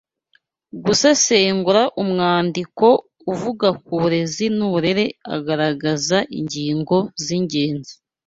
Gusesengura 0.85 1.81
umwandiko 2.01 2.87
uvuga 3.31 3.67
ku 3.83 3.93
burezi 4.01 4.45
n’uburere 4.57 5.05
agaragaza 5.35 6.17
ingingo 6.39 6.97
z’ingenzi 7.23 7.93